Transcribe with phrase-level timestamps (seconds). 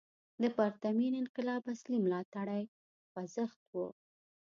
[0.41, 2.63] د پرتمین انقلاب اصلي ملاتړی
[3.11, 3.75] خوځښت و.